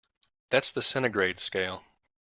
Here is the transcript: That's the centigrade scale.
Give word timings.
That's 0.49 0.71
the 0.71 0.81
centigrade 0.81 1.37
scale. 1.37 1.83